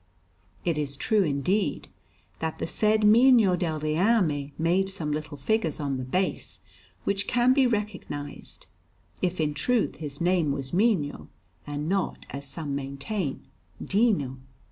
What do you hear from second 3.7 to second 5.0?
Reame made